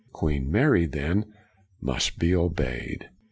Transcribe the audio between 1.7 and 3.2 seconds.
must be obeyed.